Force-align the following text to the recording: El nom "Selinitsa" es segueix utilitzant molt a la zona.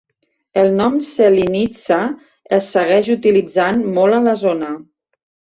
El 0.61 0.71
nom 0.77 0.95
"Selinitsa" 1.09 1.99
es 2.59 2.71
segueix 2.79 3.13
utilitzant 3.17 3.87
molt 3.99 4.21
a 4.23 4.27
la 4.31 4.37
zona. 4.49 4.73